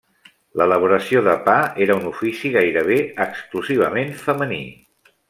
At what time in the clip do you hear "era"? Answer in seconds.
1.87-1.97